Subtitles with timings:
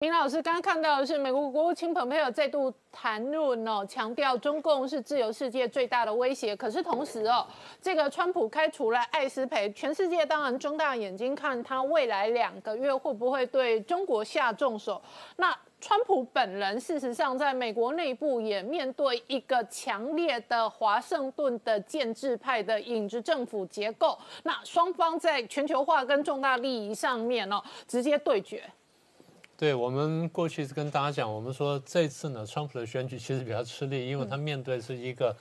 [0.00, 6.54] 明老师刚刚看到的是美国国务卿蓬佩奥再度谈论哦，强调中共是自由世界最大的威胁。
[6.54, 7.44] 可是同时哦，
[7.82, 15.02] 这个川普开除了艾斯培，全世界当然睁大眼睛看他未来两个月会不会对中国下重手。
[15.34, 24.16] 那川普本人事实上在美国内部也面对一个强烈的华盛顿的建制派的影子政府结构。
[24.44, 28.62] 那双方在全球化跟重大利益上面哦，直接对决。
[29.58, 35.36] 对我们过去是跟大家讲，我们说这次呢，川普的选举其实比较吃力，因为他面对是一个，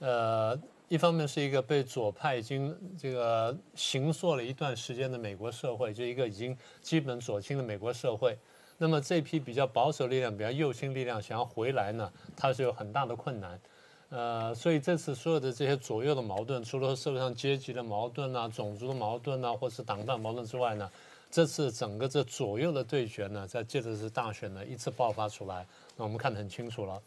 [0.00, 8.36] 呃，一方面是一个被左派已经这个形塑了一段时间的美国社会，就一个已经基本左倾的美国社会。
[8.78, 13.60] 那么这批比较保守力量、比较右倾力量想要回来呢，它是有很大的困难。
[14.08, 20.90] 呃，所以这次所有的这些左右的矛盾，除了社会上阶级的矛盾啊、种族的矛盾啊，或是党派矛盾之外呢？
[21.32, 27.00] 这次整个这左右的对决呢，在这次大选呢一次爆发出来，那我们看得很清楚了。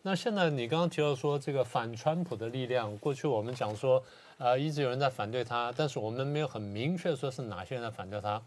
[0.00, 4.02] 那现在你刚刚提到说这个反川普的力量，过去我们讲说，
[4.38, 8.40] 呃，一直有人在反对他，但是我们没有很明确说是哪些人在反对他。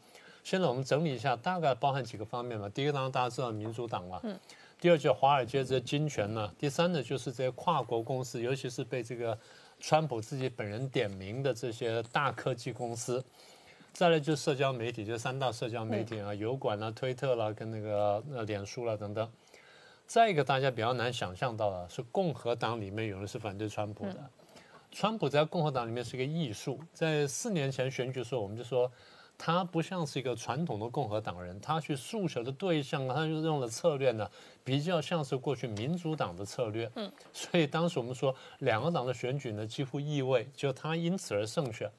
[0.44, 2.68] 现在我们整理一下，大概包含几个方面嘛。
[2.70, 4.36] 第一个当然大家知道民主党了，嗯。
[4.82, 6.52] 第二就华尔街这些金权呢。
[6.60, 9.38] 第三呢就是这些跨国公司，尤其是被这个
[9.80, 13.24] 川普自己本人点名的这些大科技公司。
[13.96, 19.32] 再来就是社交媒体，就三大社交媒体啊，油管啊、推特啦，跟那个呃脸书啦等等。
[20.06, 24.30] 再一个大家比较难想象到的是，共和党里面有人是反对川普的。
[24.92, 28.92] 川普在共和党里面是一个艺术，在四年前选举的时候，我们就说
[29.38, 34.30] 他不像是一个传统的共和党人，他去诉求的对象，他就用的策略呢，
[34.66, 36.92] 比较像是过去民主党的策略。
[36.96, 41.90] 嗯，所以当时我们说两个党的选举呢，几乎意味就他因此而胜选。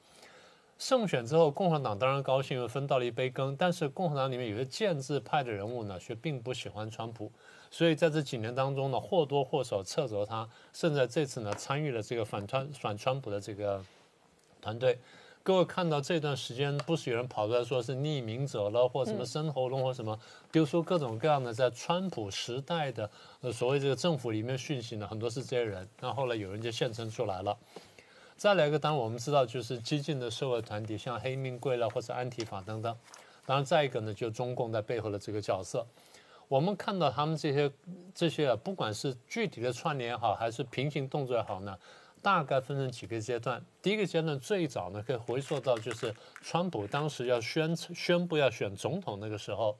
[0.79, 3.55] 胜选之后，共和党当然高兴，又分到了一杯羹。
[3.57, 7.31] 但是共和党里面有些建制派的人物呢，却并不喜欢川普，
[7.71, 13.83] 所以在这几年当中呢，或多或少掣肘他，甚至这次呢，参与了这个反川反川普的这个
[14.61, 14.99] 团队。
[15.41, 20.19] 各位看到这段时间，不是有人跑出来说是匿名者了，或什么生喉咙或什么，
[20.51, 25.87] 丢出各种各样的在川普时代的呃所谓这个政府里面讯息呢，很多是这些人。
[26.01, 27.57] 那后来有人就现身出来了。
[28.37, 32.95] 再来一个，当然我们知道，就是激进的社会团体，像黑命贵了或者安提法等等。
[33.47, 35.83] 当然，再一个呢，就中共在背后的这个角色。
[36.47, 37.71] 我们看到他们这些
[38.13, 41.75] 这些啊，不管是具体的串联也好，还是平行动作也好呢，
[42.21, 43.59] 大概分成几个阶段。
[43.81, 49.75] 第一个阶段最早呢，可以回溯到就是川普当时要宣宣布要选总统那个时候，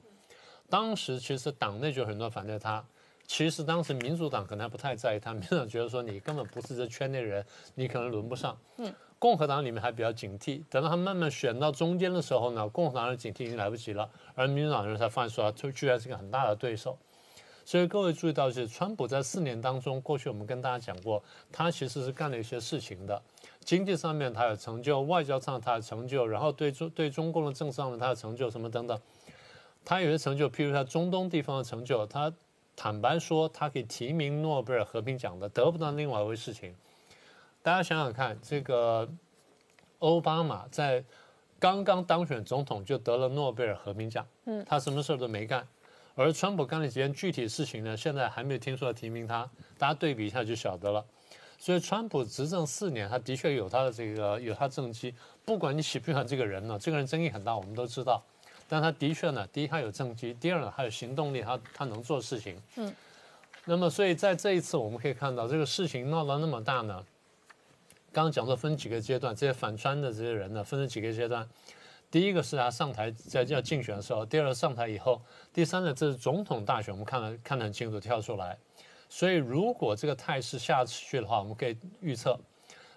[0.68, 2.84] 当时其实党内就很多反对他。
[3.28, 7.46] 其实当时民主党可能还不太在意他，民主党觉得说你根本不是这圈内人，
[7.76, 8.58] 你可能轮不上。
[8.78, 16.98] 嗯，共和党里面还比较警惕，等到他慢慢选到中间的时候呢，共和党的警惕已经来不及了，而民主党人才发现说他居然是个很大的对手。
[17.66, 21.22] 所以各位注意到，就是川普在四年当中，过去我们跟大家讲过，
[21.52, 23.22] 他其实是干了一些事情的，
[23.60, 28.98] 经济上面他有成就，外交上他有成就，然后对中对中共的政治上面他有成就什么等等，
[29.84, 32.34] 他有些成就，譬如他中东地方的成就，他。
[32.78, 36.76] 坦白说，他可以提名诺贝尔和平奖的，得不到另外一回事情。
[37.64, 39.10] 大家想想看，这个
[39.98, 41.04] 奥巴马在
[41.60, 45.68] 刚刚当选总统就得了诺贝尔和平奖，嗯，他什么事儿都没干。
[46.14, 47.98] 而川普干了几件具体事情呢？
[47.98, 51.04] 现在还没有听说要提名他，大家对比一下就晓得了。
[51.60, 55.14] 所以，川普执政四年，他的确有他的这个有他政绩。
[55.44, 58.24] 不管你喜不喜欢这个人呢，这个人争议很大，我们都知道。
[58.70, 62.62] 但他的确呢，第一他有政绩，第二呢他有行动力，他他能做事情。
[62.76, 62.94] 嗯，
[63.66, 67.02] 那么所以在这一次我们可以看到，这个事情闹到那么大呢，
[68.12, 71.48] 刚刚讲说分几个阶段，这些反川的这些人呢，分成几个阶段。
[72.12, 75.22] 第一个是他上台在要竞选的时候，第二个上台以后，
[75.54, 78.58] 第三呢这是总统大选，我们看了看得很清楚，跳出来。
[79.10, 82.38] 所以如果这个态势下去的话，我们可以预测，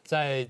[0.05, 0.49] 在。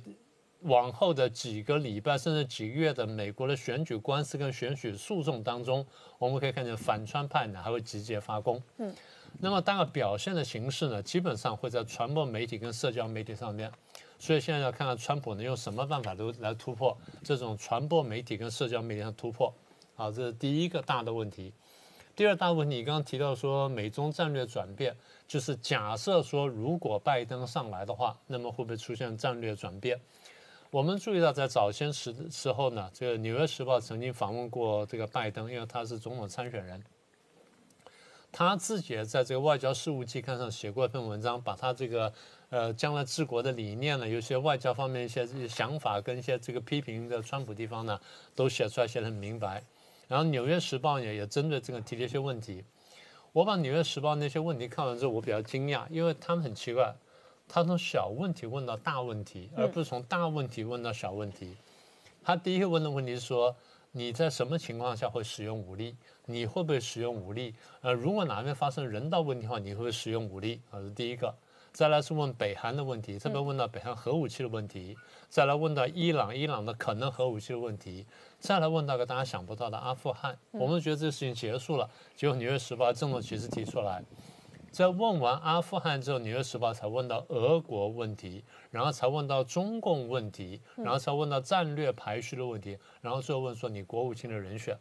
[0.63, 5.87] 往后的几个礼拜甚至几个月的美国的选举官司跟选举诉讼当中，
[6.19, 8.63] 我们可以看见反川派呢还会集结发功。
[8.79, 8.95] 嗯，
[9.41, 13.71] 那么大概表现的形式呢，基本上会在传播媒体跟社交媒体上面。
[14.19, 19.51] 所以现在要看看川普能用什么办法都来突破这种传播媒体跟社交媒体上突破。
[19.95, 21.55] 好，这是第一个大的问题。
[22.15, 24.95] 第二大问题，你刚刚提到说美中战略转变，
[25.27, 29.99] 就是假设说如果拜登上来的话，那么会不会出现战略转变？
[30.73, 36.81] 我们注意到，在早先时时候呢，这个《纽约时报》曾经访问过这个拜登，因为他是总统参选人。
[38.31, 42.13] 他自己也在这个《外交事务季刊》上写过一篇文章，把他这个
[42.51, 48.01] 呃将来治国的理念呢，有些外交方面一些想法跟一些这个批评的川普地方呢，
[48.37, 49.65] 都写出来，写得很明白。
[50.07, 52.63] 然后《纽约时报》也也针对这个提了一些问题。
[53.33, 56.95] 我把《纽约时报》那些问题看完之后，我比较惊讶，因为他们很奇怪，
[57.53, 61.57] 他从小问题问到大问题，而不是从大问题问到小问题。
[62.23, 63.55] 他第一个问的问题是说，
[63.91, 65.97] 你在什么情况下会使用武力？
[66.27, 67.53] 你会不会使用武力？
[67.81, 70.61] 呃，如果哪边发生人道问题的话，你会不会使用武力？
[70.71, 71.35] 啊，是第一个。
[71.73, 74.97] 再来是问北韩的问题，这边问到北韩核武器的问题，
[75.29, 78.05] 再来问到伊朗，伊朗的可能核武器的问题，
[78.41, 80.37] 再来问到个大家想不到的阿富汗。
[80.51, 84.03] 我们觉得这个事情结束了，结果《纽约时报》郑重其事提出来，
[84.71, 94.77] 在问完阿富汗之后，《纽约时报》才问到俄国问题，然后才问到中共问题，然后才问到战略排序的问题，然后最后问说你国务卿的人选。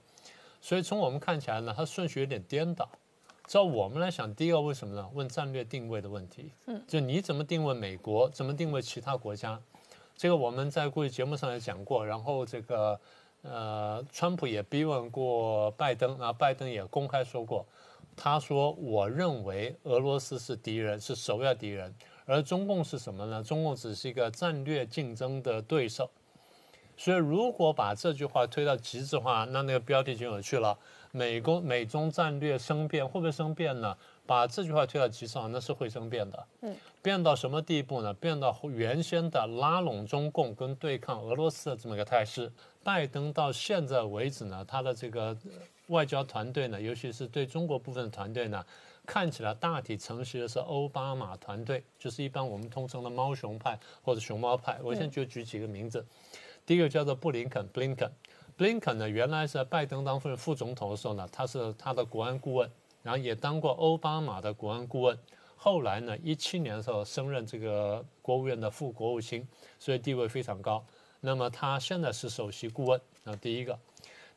[0.62, 2.88] 所以从我们看起来呢，它顺序有点颠倒。
[3.48, 5.10] 照我们来想，第一个为什么呢？
[5.14, 6.52] 问战略定位的问题。
[6.68, 9.60] 嗯，就你怎么定位美国，怎么定位其他国家？
[10.16, 12.06] 这个我们在过去节目上也讲过。
[12.06, 13.00] 然后这个
[13.42, 17.66] 呃，川普也逼问过拜登，然后拜登也公开说过，
[18.22, 21.96] 他说我认为俄罗斯是敌人，是首要敌人，
[22.26, 23.42] 而中共是什么呢？
[23.42, 26.12] 中共只是一个战略竞争的对手。
[26.98, 30.78] 所以如果把这句话推到极致化，那那个标题就有趣了。
[31.12, 33.96] 美国美中战略生变会不会生变呢？
[34.26, 36.46] 把这句话推到极致化，那是会生变的。
[36.60, 38.14] 嗯，变到什么地步呢？
[38.16, 42.52] 变到原先的拉拢中共跟对抗俄罗斯的这么一个态势。
[42.84, 45.36] 拜登到现在为止呢，他的这个
[45.90, 48.66] 外交团队呢，尤其是对中国部分的团队呢，
[49.06, 54.80] 看起来大体承袭的是奥巴马团队，就是一般我们通称的猫熊派或者熊猫派。
[54.84, 56.06] 我现在就举几个名字，
[56.66, 58.12] 第一个叫做布林肯 （Blinken）。
[58.56, 62.70] 布林肯呢，原来是拜登当副副总统的时候呢，他是他的国安顾问，
[63.02, 65.18] 然后也当过奥巴马的国安顾问。
[65.56, 69.46] 后来呢，一七年的时候升任这个国务院的副国务卿，
[69.80, 70.86] 所以地位非常高。
[71.22, 73.02] 那么他现在是首席顾问。
[73.24, 73.78] 那第一个，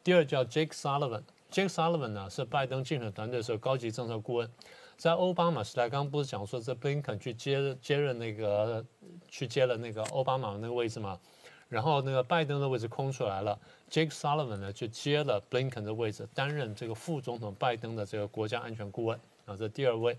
[0.03, 1.23] 第二叫 Jake Sullivan。
[1.53, 4.51] Jake Sullivan 呢是拜登竞选团队的时候高级政策顾问，
[4.97, 8.83] 在奥巴马时代，刚不是讲说这布林肯去接接任那个
[9.29, 11.21] 去接了那个奥巴马那个位置吗？
[11.69, 13.59] 然后那个拜登的位置空出来了
[13.91, 19.19] ，Jake Sullivan 呢就接了 Blinken 的位置，担任这个副总统拜登的这个国家安全顾问。
[19.45, 20.17] 啊，这第二位，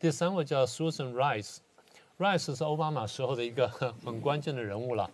[0.00, 3.68] 第三位叫 Susan Rice，Rice 是奥巴马时候的一个
[4.04, 5.10] 很关键的人物了，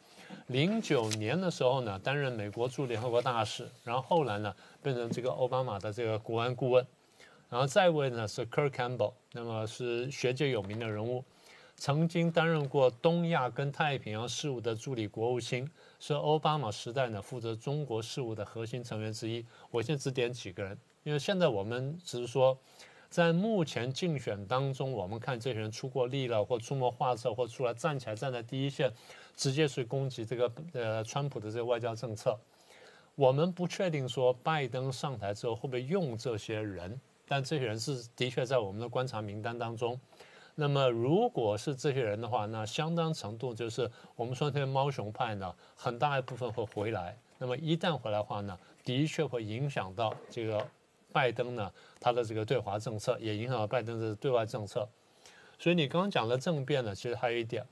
[0.48, 6.86] 零九年的时候呢担任美国驻联合国大使，然后后来呢变成这个奥巴马的这个国安顾问，
[7.48, 11.24] 然后再一位呢是 Kirk Campbell，那么是学界有名的人物。
[11.80, 15.70] 曾经担任过东亚跟太平洋事务的助理国务卿，
[16.00, 19.46] 是奥巴马时代呢负责中国事务的核心成员之一。
[19.70, 22.58] 我先只点几个人，因为现在我们只是说，
[23.08, 28.90] 在目前竞选当中，我们看这些人出过力了，或出谋划策，或出来站起来站在第一线，
[29.38, 32.36] 直接去攻击这个呃川普的这个外交政策。
[33.14, 39.98] 我们不确定说拜登上台之后会不会用这些人，但这些人是的确在我们的观察名单当中。
[40.56, 47.16] 那么，如果是这些人的话，那相当程度就是我们说这些猫熊派呢，很大一部分会回来。
[47.38, 50.66] 那么一旦回来的话呢，的确会影响到这个
[51.12, 54.88] 拜登呢他的这个对华政策，也影响到拜登的对外政策。
[55.60, 57.64] 所以你刚刚讲的政变呢，其实还有一点，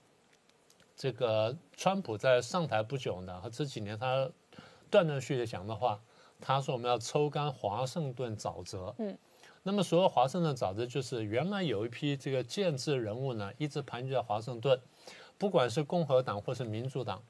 [0.96, 4.28] 这个川普在上台不久呢，和这几年他
[4.90, 6.00] 断断续续讲的话，
[6.40, 8.94] 他说我们要抽干华盛顿沼泽。
[8.98, 9.16] 嗯。
[9.62, 14.80] 那么，所谓华盛顿沼泽，就是原来有一批这个建制人物呢，一直盘踞在华盛顿，
[15.36, 17.20] 不管是共和党或是民主党。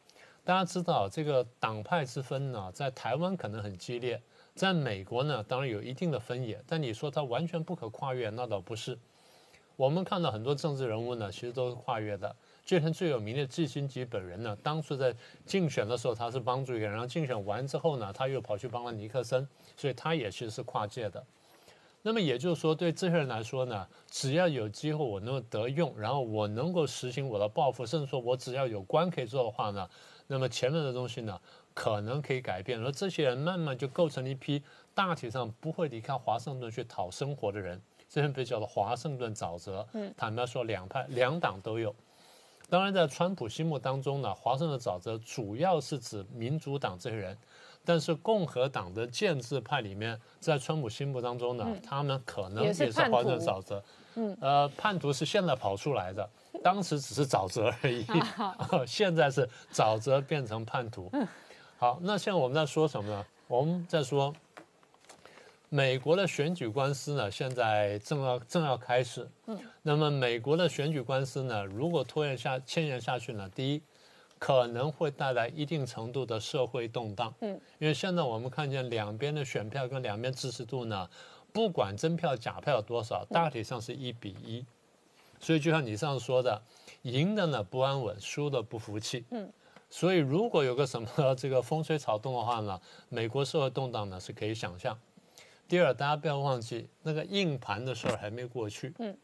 [0.44, 4.22] 大家知道，这个党派之分呢，在台湾可能很激烈，
[4.54, 6.62] 在美国呢，当然有一定的分野。
[6.66, 8.98] 但你说它完全不可跨越，那倒不是。
[9.76, 12.36] 我们看到很多政治人物呢，其实都是跨越的。
[12.66, 15.14] 就像最有名的季辛吉本人呢，当初在
[15.46, 19.46] 竞选的时候，他是帮助一个人，然后竞选完之后呢，他又跑去帮了尼克森，
[19.76, 21.24] 所以他也其实是跨界的。
[22.02, 29.88] 那么也就是说，对这些人来说呢，只要有机会我能够得用，然后我能够实行我的抱负，甚至说我只要有官可以做的话呢，
[30.26, 31.40] 那么前面的东西呢，
[31.72, 32.80] 可能可以改变。
[32.80, 34.60] 而这些人慢慢就构成了一批
[34.92, 39.86] 大体上不会离开华盛顿去讨生活的人，这些被叫做华盛顿沼泽。
[39.92, 41.94] 嗯，坦白说，两派两党都有。
[42.68, 47.36] 当然，在川普心目当中呢，华盛顿沼泽主要是指民主党这些人。
[47.88, 53.80] 但是共和党的建制派里面，在川普心目当中呢，他们可能也是华盛顿沼泽。
[54.16, 56.28] 嗯，呃，叛徒是现在跑出来的，
[56.64, 58.04] 当时只是沼泽而已，
[58.88, 61.08] 现在是沼泽变成叛徒。
[61.78, 63.24] 好，那现在我们在说什么呢？
[63.46, 64.34] 我们在说
[65.68, 69.28] 美国的选举官司呢，现在正要正要开始。
[69.46, 73.82] 嗯，那么美国的选举官司呢，如果拖延下牵延下去呢，第一。
[74.38, 77.34] 可能会带来一定程度的社会动荡。
[77.40, 81.08] 嗯，因为现在我们看见两边的选票跟两边支持度呢，
[81.54, 84.62] 不管真票假票有多少，大体上是一比一。
[85.40, 86.60] 所以就像你上次说的，
[87.00, 89.24] 赢的呢不安稳，输的不服气。
[89.30, 89.50] 嗯，
[89.88, 94.98] 所以如果有个什么这个风吹草动的话呢，美国社会动荡呢是可以想象。
[95.68, 98.94] 第二，大家不要忘记那个硬盘的事儿还没过去。
[98.98, 99.16] 嗯，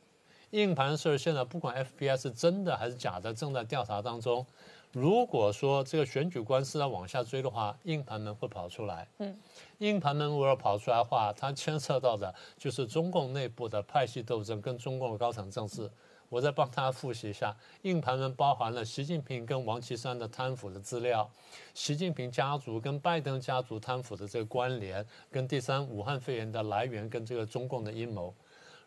[0.50, 4.44] 硬盘的事儿现在不管 FBI 是真的还是假的，正在调查当中。
[4.90, 9.08] 如果说这个选举官司要往下追的话，硬盘门会跑出来。
[9.18, 9.34] 嗯，
[9.78, 15.90] 硬盘门如果跑出来的话，它牵涉到的就是中共内部的派系斗争跟中共的高层政治。
[16.32, 21.30] 我再帮大家复习一下，硬盘门包含了习近平跟王岐山的贪腐的资料，
[21.74, 28.34] 习近平家族跟拜登家族贪腐的这个关联，跟第三武汉肺炎的来源跟这个中共的阴谋。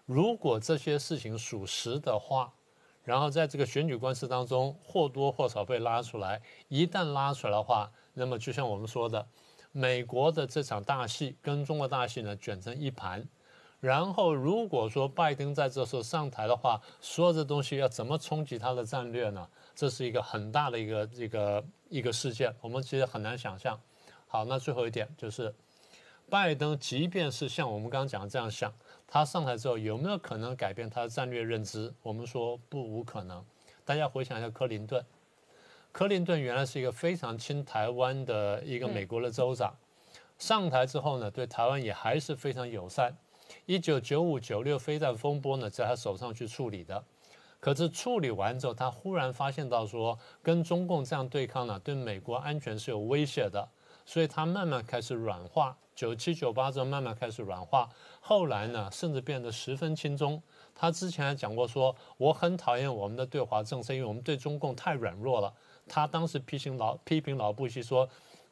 [0.07, 2.51] 如果这些事情属实的话，
[3.03, 9.23] 然后在这个选举官司当中或多或少被拉出来，一旦拉出来的话，那么就像我们说的，
[9.71, 13.23] 美国的这场大戏跟中国大戏呢卷成一盘。
[13.79, 19.47] 然后，如果说拜登在这时候上台的话，所有的东西要怎么冲击他的战略呢？
[19.75, 23.79] 这是一个很大的一个一个一个事件，我们其实很难想象。
[24.27, 25.53] 好，那最后一点就是，
[26.29, 28.73] 拜登即便是像我们刚刚讲的这样想，
[29.07, 31.93] 他上台之后有没有可能改变他的战略认知？
[32.01, 33.45] 我们说不无可能。
[33.83, 35.05] 大家回想一下克林顿，
[35.91, 39.75] 克林顿原来是一个非常亲台湾的一个美国的州长，
[40.39, 43.15] 上台之后呢，对台湾也还是非常友善。
[43.65, 47.03] 一九九五九六飞弹风波呢，在他手上去处理的，
[47.59, 53.67] 可是处理完之后，他忽然发现到说，跟中共这样对抗呢，对美国安全是有威胁的，
[54.05, 55.75] 所以他慢慢开始软化。
[55.95, 60.39] 九七九八之后慢慢开始软化，后来呢，甚至变得十分轻松。
[60.75, 65.51] 他之前还讲过说，我很讨厌我们的对华政策，因为我们对中共太软弱了。
[65.87, 68.07] 他当时批评老批评老布希说。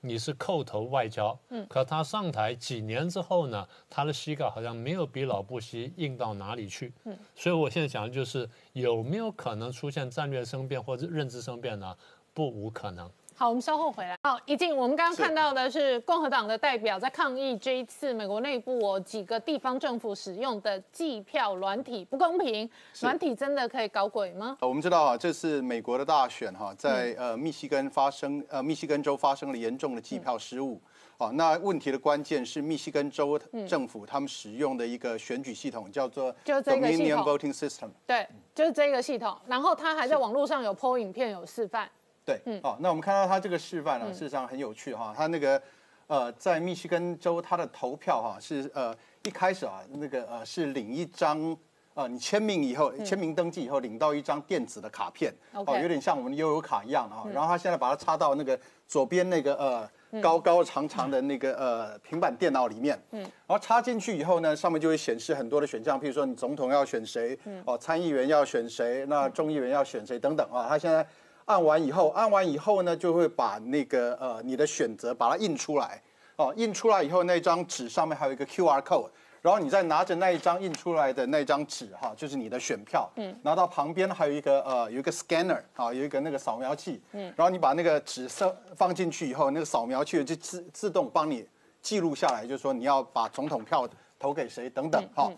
[0.05, 11.95] 你是叩头外交，嗯，可他上台几年之后呢，他的膝盖好像没有比老布希硬到哪里去，嗯，所以我现在讲的就是有没有可能出现战略生变或者认知生变呢？
[12.33, 13.09] 不无可能。
[13.35, 14.15] 好，我们稍后回来。
[14.23, 22.69] 好，一静，我们刚刚看到的是共和党的代表在抗议这一次美国内部哦几个地方政府使用的计票软体不公平，
[23.01, 24.57] 软体真的可以搞鬼吗？
[24.61, 30.79] 我们知道啊，这次美国的大选哈，在呃密西根发生呃密西根州发生了严重的计票失误。
[31.17, 37.89] 哦，那问题的关键是密西根州政府他们使用的一个选举系统叫做 Dominion Voting System。
[38.05, 39.35] 对，就是这个系统。
[39.45, 41.89] 然后他还在网络上有 PO 影片有示范。
[42.25, 45.13] 对，嗯，哦，那我们看到他这个示范呢，事实上很有趣哈。
[45.15, 45.61] 他那个，
[46.07, 51.57] 呃，在密西根州，他的投票哈是呃一开始啊，那个呃是领一张，
[51.95, 57.27] 呃，你签名以后，签名登记以后，领到一张电子的卡片，哦，有点像我们的悠游卡一样啊。
[57.33, 70.67] 然后他现在把它插到那个左边那个呃高高长长的那个呃平板电脑里面，嗯，然后插进去以后呢，上面就会显示很多的选项，譬如说你总统要选谁，哦，参议员要选谁，那众议员要选谁等等啊。
[70.69, 71.05] 他现在。
[71.45, 76.01] 按完以后，按完以后呢，就会把那个呃你的选择把它印出来，
[76.37, 79.09] 哦，印出来以后，那张纸上面还有一个 Q R code，
[79.41, 91.45] 然后你再拿着那一张印出来的那张纸哈，就是你的选票，嗯，拿到旁边还有一个呃有一个 scanner 啊，有一个那个扫描器，嗯，然后你把那个纸设放进去以后，那个扫描器就自自动帮你
[91.81, 95.31] 记录下来，就是说你要把总统票投给谁等等哈，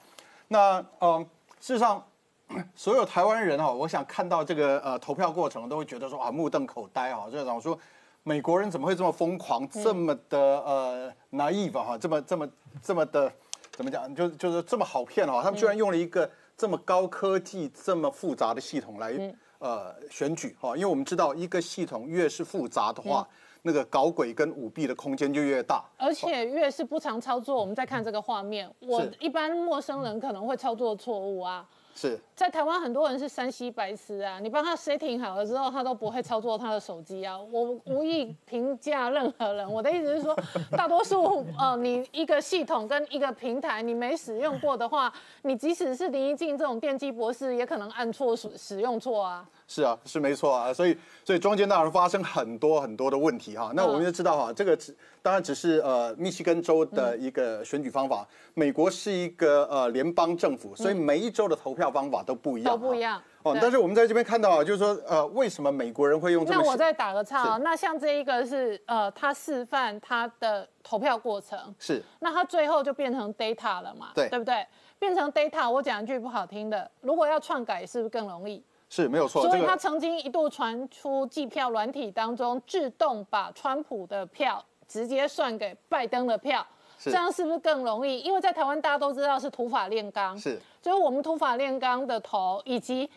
[0.48, 1.26] 那嗯，
[1.60, 2.06] 事实上。
[2.76, 7.78] 所有台湾人哈，我想看到这个呃投票过程，都会觉得说啊目瞪口呆哈，就想说
[8.24, 12.50] 美国人怎么会这么疯狂，这么的呃 naive 哈，这么这么
[12.82, 13.32] 这么的
[13.72, 19.14] 怎么讲，就就是这么好骗哈，他们居然用了一个这么高科技、这么复杂的系统来
[19.60, 23.28] 呃选举哈，因为我们知道一个系统越是复杂的话，
[23.64, 27.56] 那个搞鬼跟舞弊的空间就越大，而且越是不常操作。
[27.60, 31.68] 我们再看这个画面，我一般陌生人可能会操作错误啊。
[31.96, 37.40] 是在台湾很多人是山西白痴啊，你帮他 setting 好了之后，他都不会操作他的手机啊。
[37.40, 40.38] 我无意评价任何人，我的意思是说，
[40.72, 45.12] 大多数呃，你一个系统跟一个平台你没使用过的话，
[45.44, 49.48] 你即使是林一静这种电机博士，也可能按错使使用错啊。
[49.68, 53.72] 是啊，是没错啊，所以所以中间当然发生很多很多的问题哈。
[53.76, 58.28] 那我们就知道哈，这个只当然只是呃密西根州的一个选举方法。
[58.54, 63.22] 美国是一个呃联邦政府，所以每一州的投票方法都不一样，都不一样。
[63.44, 74.12] 哦，但是我们在这边看到啊，就是说呃，为什么美国人会用这那我再打个岔啊，那像这一个是呃，他示范他的投票过程是，那他最后就变成 data 了嘛？
[74.16, 74.66] 对，对不对？
[74.98, 78.64] 变成 data，我讲一句不好听的，如果要篡改，是不是更容易？
[78.90, 79.42] 是没有错。
[79.44, 86.66] 所以他曾经一度传出计票软体当中自动把川普的票直接算给拜登的票，
[87.00, 88.20] 这样是不是更容易？
[88.20, 93.10] 因为在台湾大家都知道是土法炼钢，是，就是我们土法炼钢的头以及。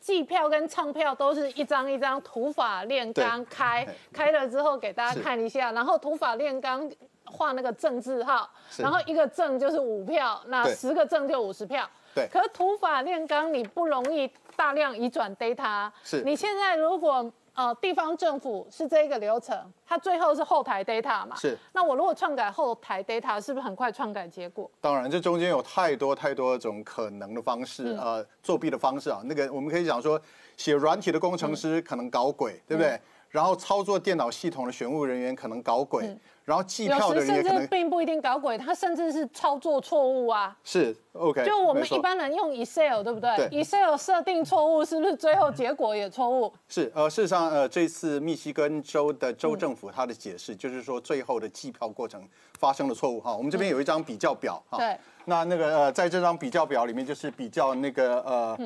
[0.00, 6.88] 计票跟唱票都是一张一张土法炼钢开开了之后给大家看一下，然后土法炼钢
[7.24, 11.84] 画那个正字号，然后一个正就是五票，那十个正就五十票。
[12.14, 15.88] 对，可是土法炼钢你不容易大量移转 data。
[16.02, 17.32] 是，你现在如果。
[17.58, 19.52] 呃，地方政府是这一个流程，
[19.84, 21.34] 它最后是后台 data 嘛？
[21.34, 21.58] 是。
[21.72, 24.70] 那我如果篡改后台 data，是不是很快篡改结果？
[24.80, 29.22] 当然，这中间有太多太多种可能的方式，呃，作弊的方式啊。
[29.24, 30.22] 那个我们可以讲说，
[30.56, 32.96] 写软体的工程师可能搞鬼，对不对？
[33.28, 36.16] 然后操作电脑系统的选务人员可能搞鬼。
[36.48, 40.56] 然后计票的人也可能并不一定搞鬼，他甚至是操作错误啊。
[40.64, 41.44] 是，OK。
[41.44, 43.36] 就我们一般人用 Excel，对不对？
[43.36, 43.62] 对。
[43.62, 46.50] Excel 设定错误，是不是最后结果也错误？
[46.66, 52.26] 是，呃，事实上，呃，这次密西根州的州政府他的解释就是说，最后的计票过程
[52.58, 53.36] 发生了错误哈。
[53.36, 54.78] 我们这边有一张比较表哈。
[54.78, 54.96] 对。
[55.26, 58.58] 那那个呃，在这张比较表里面，就是比较那个呃。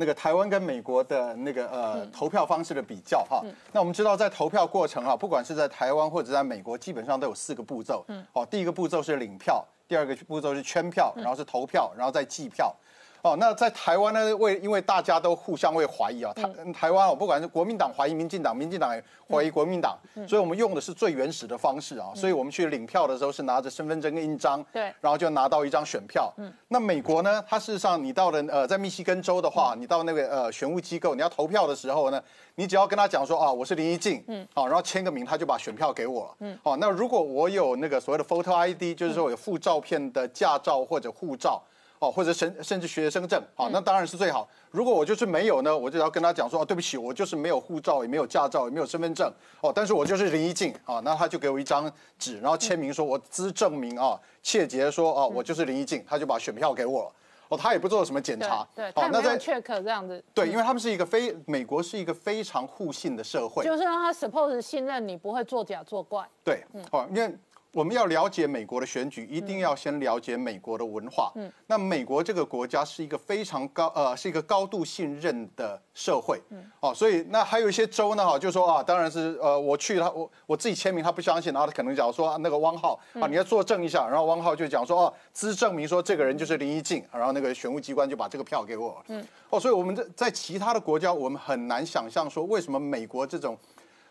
[0.00, 8.04] 那个台湾跟美国的那个呃投票方式的比较哈，那我们知道在投票过程啊，不管是在台湾或者在美国，基本上都有四个步骤。
[8.06, 12.72] 嗯，哦，第一个步骤是领票，第二个步骤是圈票，然后是投票，然后再计票。
[13.22, 14.36] 哦，那在台湾呢？
[14.36, 18.90] 为因为大家都互相会怀疑啊，台台湾哦，不管是国民党怀疑民进党，民进党
[19.28, 22.12] 怀疑国民党，所以我们用的是最原始的方式啊。
[22.14, 26.32] 所以我们去领票的时候是拿着身份证跟印章，对，然后就拿到一张选票。
[26.36, 27.44] 嗯，那美国呢？
[27.48, 32.22] 它事实上你到了呃，在密西根州的话，你到那个呃选务机构，你要投票的时候呢，
[32.54, 36.30] 你只要跟他讲说啊，我是林一静，嗯，好，然后签个名，他就把选票给我了。
[36.40, 41.60] 嗯，好，那如果我有那个所谓的 photo ID，就是说有附照片的驾照或者护照。
[42.00, 44.48] 哦，或者甚甚至学生证，好，那当然是最好。
[44.70, 57.12] 如果我就是没有呢，我就要跟他讲说，哦，对不起，我就是没有护照，也没有驾照，也没有身份证，哦，但是我就是林一静，啊，那他就给我一张纸，然后签名说我资证明啊，切结说，哦，我就是林一静，他就把选票给我了，
[57.48, 67.36] 哦，他也不做什么检查，对，哦，那在 check 这样子，对，因为他们是一个非美国是一个非常互信的社会，就是让他 suppose 信任你不会作假作怪，对，哦，因为。
[67.72, 71.30] 我们要了解美国的选举，一定要先了解美国的文化。
[71.36, 76.40] 嗯，那美国这个国家是一个非常高呃，是一个高度信任的社会。
[76.48, 88.96] 嗯，哦，所以那还有一些州呢，哈，就说啊，当然是呃，我去他我我自己签名，他不相信，然后他可能讲说那个汪浩啊，你要作证一下，然后汪浩就讲说哦，资证明说这个人就是林一静，然后那个选务机关就把这个票给我。
[89.08, 93.56] 嗯，哦，所以我们在在其他的国家，我们很难想象说为什么美国这种，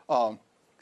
[0.06, 0.38] 啊。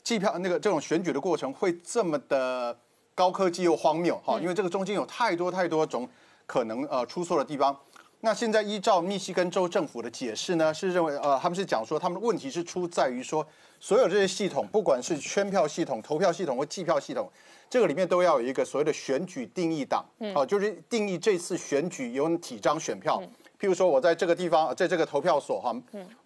[0.05, 2.77] 计票那个这种选举的过程会这么的
[3.15, 6.07] 高科技又荒谬哈，因为这个中间有太多太多种
[6.45, 7.75] 可能呃出错的地方。
[8.21, 13.45] 那现在依照密西根州政府的解释呢，是认为呃他们是讲说他们的问题是出在于说
[13.79, 17.27] 所有这些系统，不管是圈票系统、投票系统或计票系统，
[17.67, 23.19] 这个里面都要有一个所谓的选举定义档，哦，就是定义这次选举有几张选票。
[23.59, 25.75] 譬如说我在这个地方，在这个投票所哈，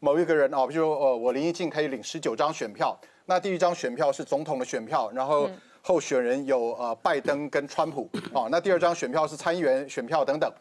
[0.02, 3.00] 某一个人啊，比如说呃我林义静可以领十九张选票。
[3.30, 5.48] 那第一张选票是总统的选票，然后
[5.84, 8.48] 候选人有呃拜登跟川普 哦。
[8.50, 10.52] 那第二张选票是参议员选票等等。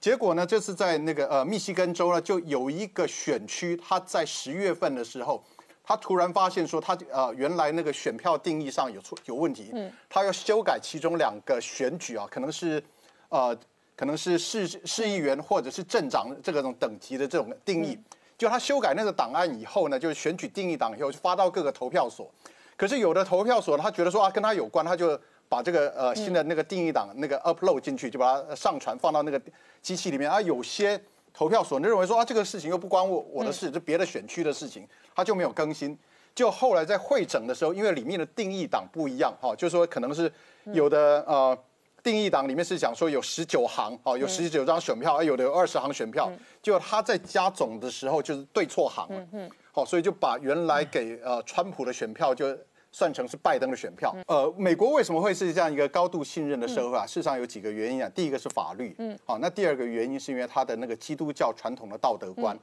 [0.00, 5.44] 结果呢，这次在那个呃密西根州呢，就有一个选区，他在十月份的时候，
[5.84, 12.82] 他突然发现说他呃原来那个选票定义上有错有问题，嗯，他要修改其中两个选举啊，可能是
[13.28, 13.54] 呃
[13.94, 17.98] 可能是市市议员或者是镇长这个种等级的这种定义。
[18.38, 22.30] 就他修改那个档案以后呢，就是选举定义档以后就发到各个投票所。
[22.76, 25.18] 可是有的投票所他觉得说啊跟他有关，他就
[25.48, 29.40] 把这个呃新的那个定义档那个 upload 进去，就把它上传放到那个
[29.80, 30.30] 机器里面。
[30.30, 31.00] 啊，有些
[31.32, 35.98] 投票所认为说啊这个事情又不关我我的事，这别的选区的事情，他就没有更新。
[36.34, 40.30] 就后来在会诊的时候，因为里面的定义档不一样哈，就是说可能是
[40.72, 41.58] 有的呃。
[42.06, 46.30] 定义档里面是讲说有十九行，哦，有十九张选票，有的有二十行选票，
[46.62, 49.12] 就他在加总的时候就是对错行。
[49.12, 49.50] 了，嗯。
[49.72, 52.56] 好，所以就把原来给呃川普的选票就
[52.92, 54.14] 算成是拜登的选票。
[54.28, 57.04] 呃，美国为什么会是这样一个高度信任的社会啊？
[57.04, 62.56] 事实上有几个原因啊，第一个是法律，嗯，好，那第二个原因是因为他的那个基督教传统的道德观。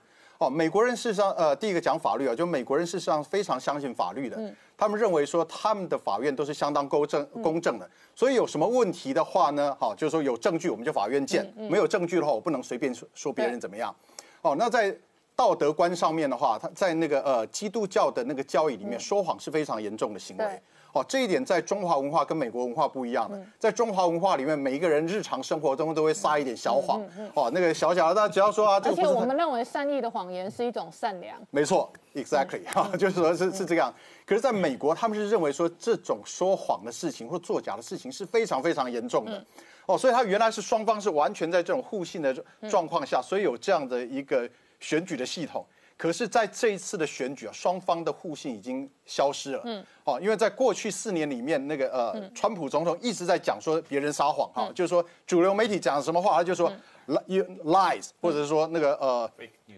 [0.43, 4.35] 哦，美国人事实上，呃，第一个讲法律啊，就美国人事实上非常相信法律的。
[4.37, 13.95] 嗯，他们认为说他们的法院都是相当公正、公正的，所以有什么问题的话呢，好，就是说有证据我们就法院见，没有证据的话，我不能随便说说别人怎么样。
[14.41, 14.93] 哦，那在
[15.33, 20.61] 道德观上面的话，他在那个呃基督教的那个教义里面，说谎是非常严重的行为。
[20.93, 27.01] 哦，这一点在中华文化跟美国文化不一样的，在中华文化里面，每一个人日常生活中都会撒一点小谎，
[27.33, 31.35] 哦，那个小小的，但只要说啊，这而且我们认为善意的谎言是一种善良。
[31.49, 33.91] 没错，exactly 哈、就是说是是这样。
[34.25, 39.43] 可是，在美国，他们是认为说这种说谎的事情或作假的事情是非常非常严重的。
[39.87, 42.33] 哦，所以他原来是双方是完全在这种互信的
[42.69, 44.47] 状况下，所以有这样的一个
[44.79, 45.65] 选举的系统。
[46.03, 49.61] 可是，在这一次的选举啊，双方的互信已经消失了。
[49.63, 56.69] 嗯，哦，因为在过去四年里面，那个呃，川普总统一直在讲说别人撒谎哈、就是说主流媒体讲什么话，他就说
[57.07, 59.31] li- lies，或者是说那个呃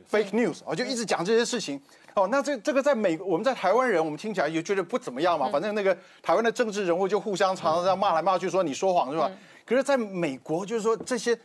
[0.10, 1.80] fake news，哦，就一直讲这些事情。
[2.16, 5.48] 哦，那这这个在美，我们在台湾人，我们听起来也觉得不怎么样嘛。
[5.52, 9.30] 反正那个台湾的政治人物就互相常常这样骂来骂去，说你说谎是吧？
[9.64, 11.38] 可是在美国，就是说这些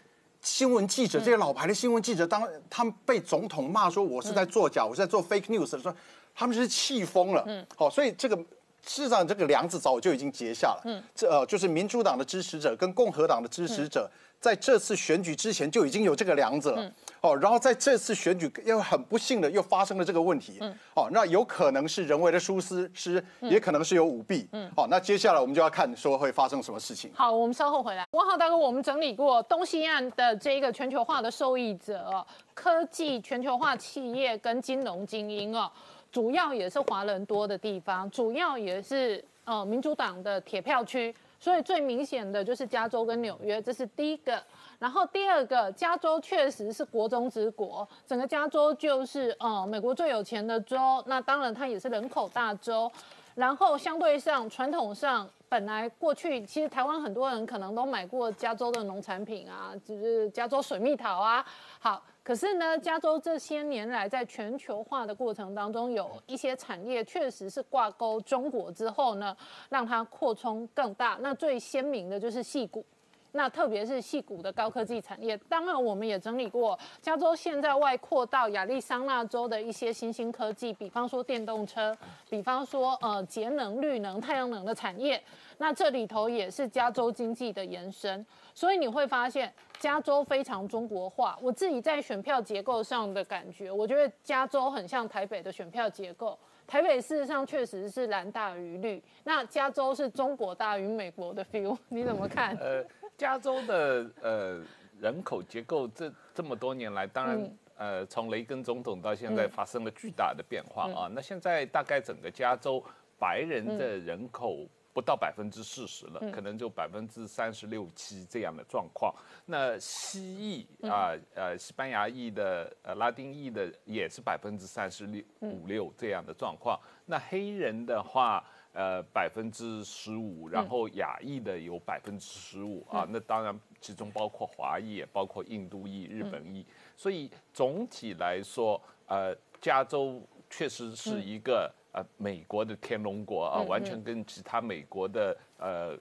[0.43, 5.95] 新闻记者，这些老牌的新闻记者，当他们被总统骂说我是在作假，我是在做 fake news 的时候，
[6.35, 7.45] 他们是气疯了。
[7.47, 8.39] 嗯，好，所以这个。
[8.87, 10.83] 事实上，这个梁子早就已经结下了。
[10.85, 16.83] 嗯，这呃，就是民主党的支持者跟共和党的支持者，在这次选举之前就已经有这个梁子了。
[16.83, 20.57] 嗯哦，然后在这次选举又很不幸的又发生了这个问题。
[20.63, 24.49] 嗯，哦，那有可能是人为的疏失，失也可能是有舞弊。
[24.53, 27.11] 嗯，哦，那接下来我们就要看说会发生什么事情。
[27.15, 28.07] 好，我们稍后回来。
[28.13, 35.71] 汪浩大哥，我们整理过东西岸的这一个全球化的受益者哦，科技全球化企业跟金融精英哦，
[36.11, 44.43] 主要也是华人多的地方，主要也是呃民主党的铁票区，所以最明显的就是加州跟纽约，这是第一个。
[44.79, 52.91] 然后第二个，加州确实是国中之国，整个加州就是呃美国最有钱的州，那当然它也是人口大州。
[53.35, 61.45] 然后相对上，传统上本来过去其实台湾很多人可能都买过加州的农产品啊，就是加州水蜜桃啊。
[61.79, 69.37] 好，可是呢，加州这些年来在全球化的过程当中，有一些产业确实是挂钩中国之后呢，
[69.69, 71.19] 让它扩充更大。
[71.21, 72.85] 那最鲜明的就是戏骨。
[73.33, 81.97] 那特别是细谷的高科技产业，当然我们也整理过，加州现在外扩到亚利桑那州的一些新兴科技，比方说电动车，
[82.29, 85.23] 比方说呃节能、绿能、太阳能的产业，
[85.59, 91.39] 那这里头也是加州经济的延伸，所以你会发现加州非常中国化。
[91.41, 96.39] 我自己在选票结构上的感觉，我觉得加州很像台北的选票结构。
[96.71, 102.55] 台北事实上确实是蓝大于绿，那加州是中国大于美国的 feel， 你怎么看？
[102.59, 102.85] 呃，
[103.19, 104.63] 加州的呃
[105.01, 111.11] 人口结构这这么多年来，当然、嗯呃从雷根总统到现在嗯发生了巨大的变化啊。
[111.13, 112.81] 那现在大概整个加州
[113.19, 119.15] 白人的嗯人口不到百分之四十了，可能就百分之三十六七这样的状况。
[119.47, 120.91] 那西裔嗯。
[120.91, 126.79] 啊呃西班牙裔的呃拉丁裔的也是百分之三十六嗯五六这样的状况。
[127.07, 128.45] 那黑人的话。
[128.73, 136.65] 呃，百分之十五，然后亚裔的有百分之十五啊，那当然其中包括华裔，也包括印度裔、日本裔，
[136.97, 145.99] 所以总体来说，呃，加州确实是一个、呃美国的天龙国啊，完全跟其他美国的呃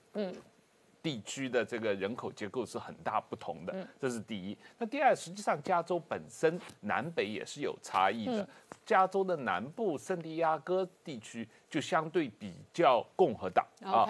[1.01, 4.57] 地区的这个人口结构是很大不同的，这是第一。
[4.77, 8.47] 那第二，实际上加州本身南北也是有差异的。
[8.85, 14.05] 加州的南部圣地亚哥地区就相对比较共和党啊，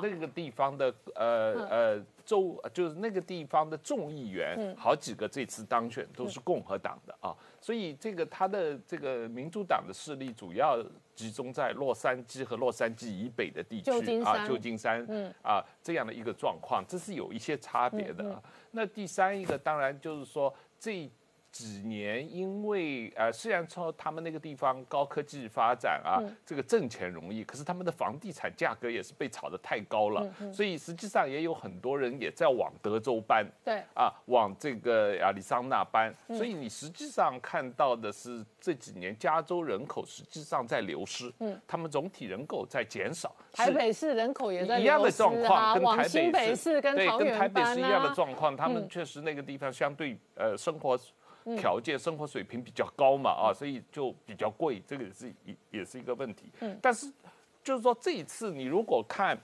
[0.00, 10.78] 那个地方的呃呃州就是那个地方的众议员，好几个这次当选都是共和党的啊，所以这个他的这个民主党的势力主要
[11.14, 13.90] 集中在洛杉矶和洛杉矶以北的地区
[14.22, 18.42] 啊，旧金山，嗯啊这样的一个状况，这是有一些差别的啊。
[18.72, 21.10] 那第三一个当然就是说这。
[21.50, 33.82] 几年，因为呃，虽然说他们那个地方高科技发展啊，这个挣钱容易，可是他们的房地产价格也是被炒得太高了，所以实际上也有很多人也在往德州搬，对。
[33.94, 48.18] 啊，往这个亚利桑那搬，所以你实际上看到的是这几年加州人口实际上在流失，嗯，他们总体人口在减少，台北市人口也在一样的状况，啊，跟台北北市跟对跟台北市一样的。
[48.18, 50.98] 状况，他们确实那个地方相对呃生活
[51.56, 56.50] 条件、生活水平比较高嘛啊，所以就比较贵，这个也是也也是一个问题。
[56.82, 57.10] 但是
[57.62, 59.38] 就是说这一次你如果看，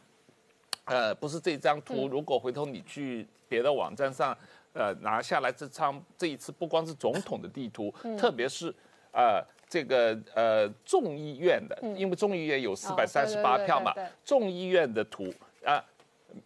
[0.85, 4.37] 呃，不是这张图，如果回头你去别的网站上，
[4.73, 8.75] 呃，拿下来这张这一次不光是总统的地图，特别是
[9.13, 15.33] 呃这个呃众议院的，因为众议院有四百三十八票嘛众议院的图
[15.65, 15.83] 啊、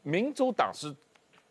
[0.02, 0.94] 民主党是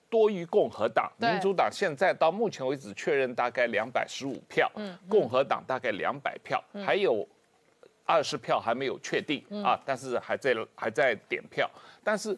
[0.09, 4.71] 多于共和党，民主党现在到目前为止确认大概两百十五票，
[5.09, 7.27] 共和党大概两百票，还有
[8.05, 11.69] 二十票还没有确定啊，但是还在还在点票，
[12.03, 12.37] 但是。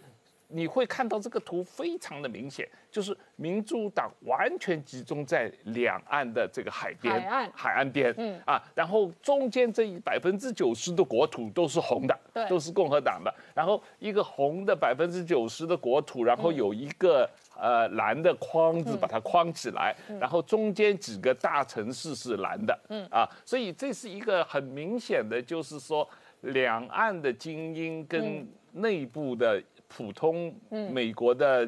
[0.51, 8.41] 你会看到这个图非常的明显，就是民主党完全集中在两岸的这个海边、海岸、海岸边，嗯。
[8.47, 23.05] 啊，然后中间这一百分之九十的国土都是红的，对，都是共和党的，然后一个红的百分之九十的国土，然后有一个呃蓝的框子把它框起来，然后中间几个大城市是蓝的，嗯。
[23.11, 26.07] 啊，所以这是一个很明显的，就是说
[26.41, 29.61] 两岸的精英跟内部的。
[29.91, 31.67] 普通美国的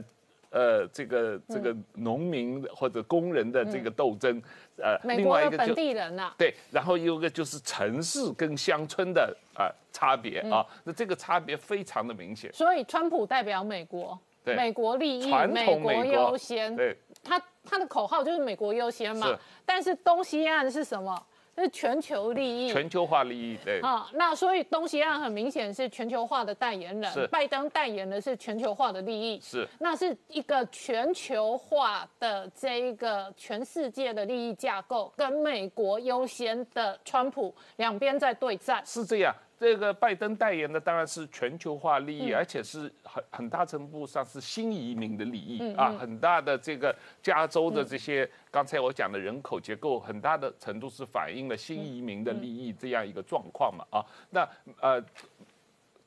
[0.52, 4.40] 呃这个这个农民或者工人的这个斗争，
[4.78, 12.54] 呃，另外一个本地人呐，对，然后有个就是城市跟乡村的啊差别啊，那这个差别非常的明显。
[12.54, 21.26] 所以川普代表美国，美国利益，美国优先，对，他他的口号就是美国优先嘛，但是东西岸是什么？
[21.58, 23.80] 是全球利益，全球化利益，对。
[23.82, 39.36] 啊，那所以东西岸很明显是全球化的代言人，拜登代言的是全球化的利益，是，那是一个全球化的这一个全世界的利益架构，跟美国优先的川普两边在对战，是这样。
[39.62, 55.00] 这个拜登代言的当然是全球化利益，而且是很很大程度上是新移民的利益啊，很大的这个加州的这些刚才我讲的人口结构，很大的程度是反映了新移民的利益这样一个状况嘛啊，那呃，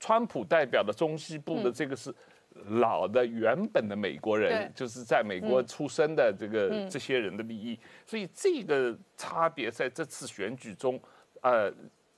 [0.00, 2.12] 川普代表的中西部的这个是
[2.70, 11.00] 老的原本的美国人，就是在美国出生的这个这些人的利益，所以这个差别在这次选举中，
[11.40, 11.72] 呃。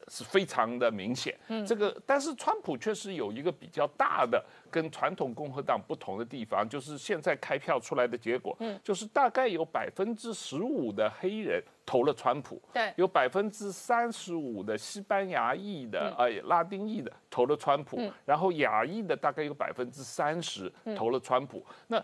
[0.09, 1.64] 是非常的明显，嗯。
[1.66, 8.79] 这个但是川普确实有一个比较大的跟传统共和党不同的地方，就是现在开票出来的结果，嗯。
[8.85, 22.03] 就是大概有百分之十五的黑人投了川普，对，有百分之三十五的西班牙裔的呃拉丁裔的投了川普，然后亚裔的大概有百分之三十投了川普，那。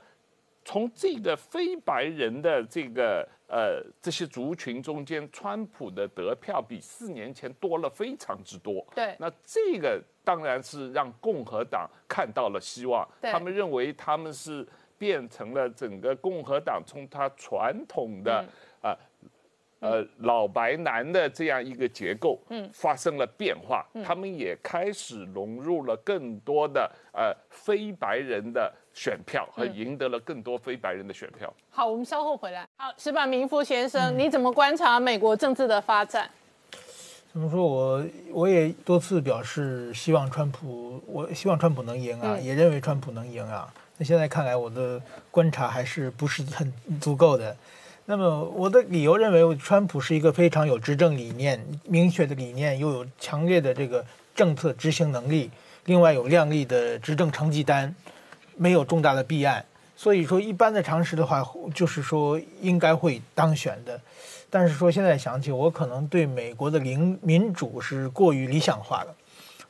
[0.65, 8.83] 从这个非白人的这个呃这些族群中间，川普的得票比四年前多了非常之多。
[8.95, 13.07] 对，那这个当然是让共和党看到了希望。
[13.21, 18.43] 他们认为他们是变成了整个共和党从他传统的
[18.81, 18.97] 啊
[19.81, 23.87] 呃老白男的这样一个结构，嗯，发生了变化。
[24.03, 28.73] 他们也开始融入了更多的呃非白人的。
[28.94, 31.52] 选票和赢得了更多非白人的选票。
[31.70, 32.66] 好，我们稍后回来。
[32.76, 36.31] 好，石板明夫先生，你怎么观察美国政治的发展？
[37.33, 37.64] 怎么说？
[37.64, 43.72] 我我也多次表示希望川普，我希望川普能赢啊，也认为川普能赢啊。
[43.96, 45.00] 那现在看来，我的
[45.31, 47.57] 观察还是不是很足够的。
[48.05, 55.50] 那么我的理由认为，川普是一个非常有执政理念、明确的理念，又有强烈的这个政策执行能力，
[55.87, 57.94] 另外有亮丽的执政成绩单。
[58.57, 59.65] 没有重大的弊案，
[59.97, 61.43] 所以说一般的常识的话，
[61.75, 64.01] 就是说应该会当选的。
[64.51, 69.15] 但是说现在想起，我可能对美国的民民主是过于理想化了。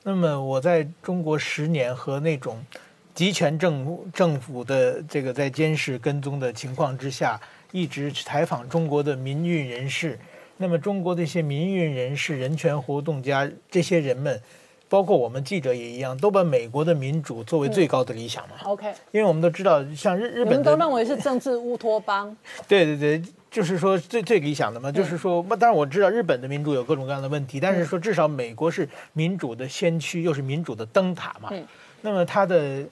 [0.02, 2.64] 那么我在中国十年和那种
[3.14, 7.40] 集权政政府的这个在监视跟踪的情况之下，
[7.70, 10.18] 一直采访中国的民运人士。
[10.56, 14.40] 那么中国的一些民运人士、人权活动家这些人们。
[14.92, 18.56] 包括我们记者也一样，都把美国的民主作为最高的理想嘛。
[18.64, 22.36] OK，因为我们都知道，像日日本都认为是政治乌托邦。
[22.68, 24.92] 对对对，就是说最最理想的嘛。
[24.92, 31.48] 就是说，当然我知道日本的民主有各种各样的问题，但是说至少美国是民主的先驱，又是民主的灯塔嘛。
[31.52, 31.66] 嗯。
[32.02, 32.84] 那么它的，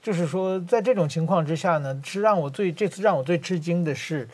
[0.00, 4.28] 就是说，在这种情况之下呢，是让我最这次让我最吃惊的是。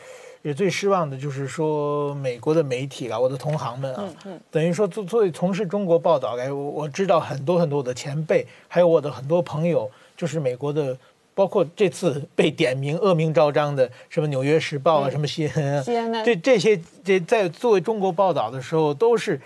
[0.45, 4.07] 也最失望的就是说，美国的媒体啊，我的同行们啊，
[4.51, 10.95] 等于说作作为从事中国报道，哎，我我知道很多很多的前辈，还有我的很多朋友，就是美国的，
[11.33, 19.41] 包括这次被点名恶名昭彰的什么《纽约时报》啊，什么 CNN，这这些这在作为中国报道的时候，都是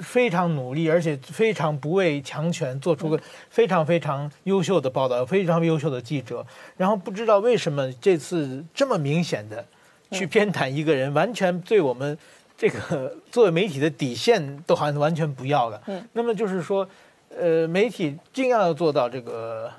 [0.00, 6.46] 非常努力，而且非常不畏强权，做出个非常非常优秀的报道，非常优秀的记者。
[6.78, 9.62] 然后不知道为什么这次这么明显的。
[10.10, 12.16] 去偏袒一个人，完全对我们
[12.56, 15.80] 这个作为媒体的底线都好像完全不要了。
[15.86, 16.88] 嗯，那么就是说，
[17.38, 19.70] 呃，媒体尽量要做到这个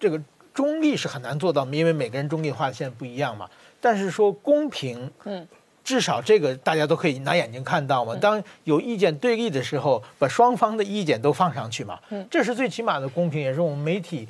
[0.00, 0.18] 这个
[0.54, 3.50] 中立是很难做到，因为每个人中立划线不一样嘛。
[3.80, 5.46] 但是说公平，嗯，
[5.82, 8.16] 至少这个大家都可以拿眼睛看到嘛。
[8.16, 11.98] 当有意见对立的时候，把双方的意见都放上去嘛。
[12.10, 14.26] 嗯，这是最起码的公平，也是我们媒体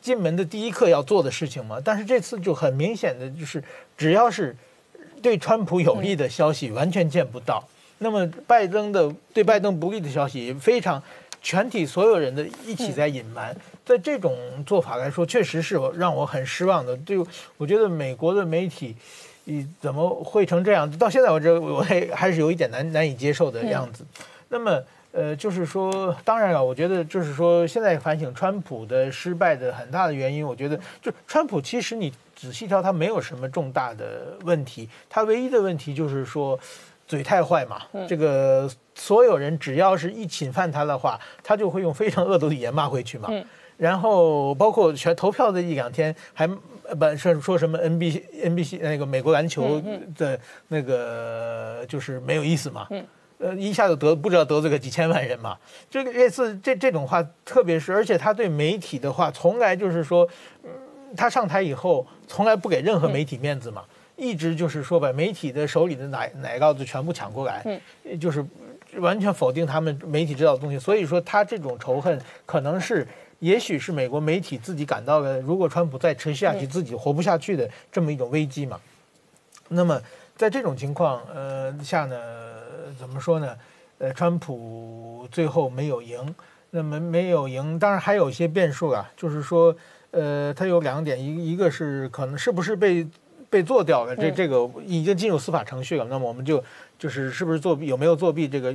[0.00, 1.78] 进门的第一课要做的事情嘛。
[1.84, 3.62] 但是这次就很明显的就是，
[3.96, 4.56] 只要是。
[5.22, 7.62] 对川普有利的消息完全见不到，
[7.98, 11.02] 那么拜登的对拜登不利的消息也非常，
[11.42, 16.96] 全体所有人的一起在隐瞒，在这种做法来说，确实是我让我很失望的。
[16.98, 17.18] 对，
[17.56, 18.94] 我觉得美国的媒体，
[19.44, 20.90] 你怎么会成这样？
[20.98, 24.04] 到现在我这，我还还是有一点难难以接受的样子。
[24.48, 24.82] 那么。
[25.10, 36.56] 呃，就是说，当然了，我觉得就是说，现在反省川普的失败的很大的原因，我觉得就川普其实你仔细挑，他没有什么重大的问题，他唯一的问题就是说
[37.06, 37.82] 嘴太坏嘛。
[38.06, 43.28] 这个所有人只要是一侵犯他的话，他就会用非常恶毒的语言骂回去嘛。
[43.76, 49.82] 然后包括选投票的一两天，还不是说什么 NBC NBC 那个美国篮球
[50.16, 52.86] 的那个就是没有意思嘛。
[53.38, 55.56] 呃，一下子得不知道得罪个几千万人嘛？
[55.88, 60.28] 这个类似这这种话，特别是而且他对媒体的话，从来就是说，
[60.64, 60.70] 嗯，
[61.16, 63.84] 他上台以后从来不给任何媒体面子嘛，
[64.16, 67.62] 一直就是说把媒体的手里的奶奶酪子全部抢过来，
[68.04, 68.44] 嗯，就是
[68.96, 70.78] 完全否定他们媒体知道的东西。
[70.78, 73.06] 所以说他这种仇恨，可能是
[73.40, 78.80] 也许是美国媒体自己感到了，如果川普再持续下去，自己活不下去的这么一种危机嘛。
[79.68, 80.00] 那么
[80.36, 82.16] 在这种情况呃下呢？
[82.98, 83.54] 怎么说呢？
[83.98, 86.34] 呃，川普最后没有赢，
[86.70, 89.08] 那么没有赢，当然还有一些变数啊。
[89.16, 89.76] 就是说，
[90.10, 93.06] 呃，它有两点，一一个是可能是不是被
[93.50, 96.04] 被做掉了，这这个已经进入司法程序了。
[96.06, 96.62] 那么我们就
[96.98, 98.74] 就是是不是作弊，有没有作弊，这个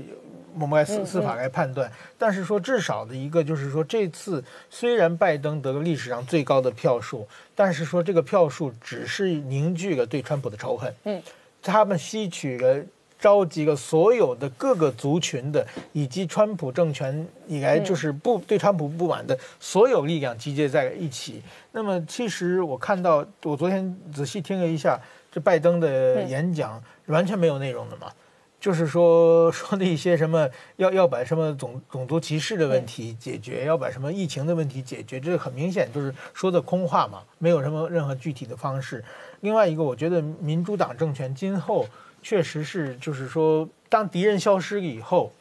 [0.59, 1.91] 我们来司司法来判断。
[2.17, 10.93] 但是说至少的一个就是说，这次虽然拜登得了历史上最高的票数，但是说这个票数只是凝聚了对川普的仇恨。
[11.05, 11.21] 嗯，
[11.61, 12.83] 他们吸取了。
[13.23, 21.41] 召集了所有的各个族群的，以及川普政权以来就是不对川普不满的所有力量集结在一起。
[21.71, 24.99] 那么，其实我看到，我昨天仔细听了一下
[25.31, 28.11] 这拜登的演讲，完全没有内容的嘛，
[28.59, 39.01] 就是说说的一些什么要要把什么种种族歧视的问题解决，要把什么疫情的问题解决，这很明显就是说的空话嘛，没有什么任何具体的方式。
[39.39, 41.85] 另外一个，我觉得民主党政权今后。
[42.23, 45.31] 确实是，就是说，当敌人消失以后，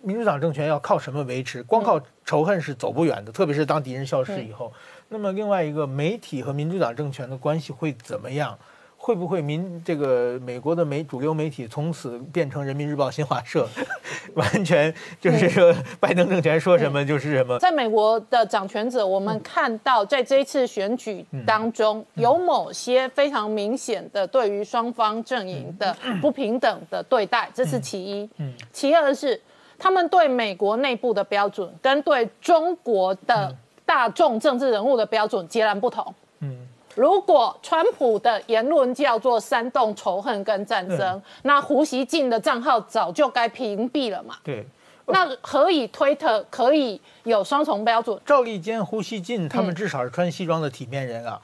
[0.00, 1.62] 民主党政权要靠什么维持？
[1.62, 4.72] 光靠仇恨是走不远的，特别是当敌人消失以后。
[5.10, 8.58] 那么，另外一个，媒体和民主党政权的关系会怎么样？
[9.04, 13.68] 会不会民这个美国的媒主流媒体从此变成人民日报、新华社，
[14.32, 17.58] 完全就是说拜登政权说什么就是什么？
[17.58, 28.26] 在美国的掌权者，我们看到在这一次选举当中，有某些非常明显的对于双方阵营的不平等的对待，这是其一。
[28.38, 29.38] 嗯，其二是
[29.78, 36.14] 他们对美国内部的标准跟对中国的大众政治人物的标准截然不同。
[36.40, 36.66] 嗯。
[36.94, 44.36] 如果川普的言论叫做煽动仇恨跟战争，那胡锡进的账号早就该屏蔽了嘛？
[44.44, 44.66] 对。
[45.06, 48.18] 那何以推特可以有双重标准？
[48.24, 51.38] 赵立坚、胡锡进他们至少是穿西装的体面人啊，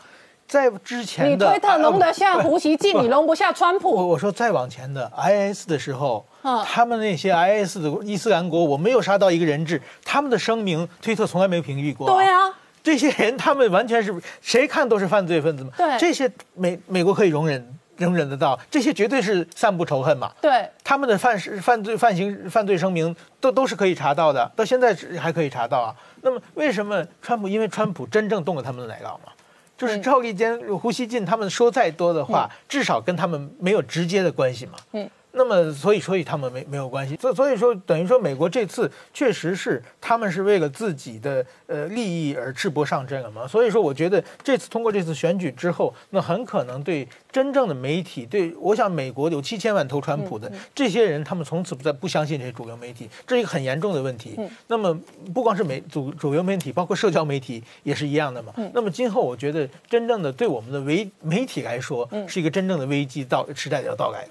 [0.48, 3.94] 在之前的你推特容得下胡锡进，你容不下川普。
[3.94, 6.24] 我我说再往前的 IS 的时候，
[6.64, 12.10] 他们那些 IS 的伊斯兰国，我没有杀到一个人质，他们的声明推特从来没有屏蔽过。
[12.10, 12.50] 对啊。
[12.82, 15.70] 这些人他们完全是谁看都是犯罪分子嘛？
[15.76, 20.32] 对，这些美美国可以容忍容忍得到，这些绝对是散布仇恨嘛？
[20.40, 25.94] 对，他们的犯事犯罪犯行犯罪声明都都是可以查到的，到现在还可以查到啊。
[26.22, 27.46] 那么为什么川普？
[27.48, 29.32] 因为川普真正动了他们的奶酪嘛？
[29.76, 34.72] 就是赵立坚、胡锡进他们说再多的话，至少跟他们没有直接的关系嘛？
[34.92, 35.08] 嗯。
[35.32, 43.46] 那么，所以，所以他们没没有关系，所所以说，等于说，美国这次确实是他们是为了自己的呃利益而赤膊上阵了嘛。
[43.46, 54.36] 所以说，我觉得这次通过这次选举之后，那很可能对真正的媒体，对我想美国有七千万投川普的这些人，他们从此不再不相信这些主流媒体，这是一个很严重的问题。
[54.66, 54.98] 那么，
[55.32, 58.52] 不光是媒主主流媒体，包括社交媒体也是一样的嘛。
[58.74, 64.30] 那么，今后我觉得真正的对我们的媒媒体来说，是一个真正的危机到时代要到来了。